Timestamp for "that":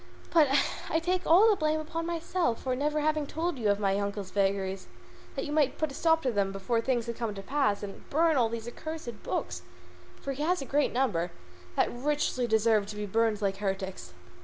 5.35-5.45, 11.75-11.93